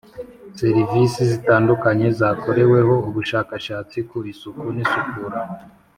Serivisi 0.59 1.21
zitandukanye 1.31 2.07
zakoreweho 2.19 2.95
ubushakashatsi 3.09 3.97
ku 4.09 4.17
isuku 4.33 4.65
n 4.75 4.77
isukura 4.85 5.39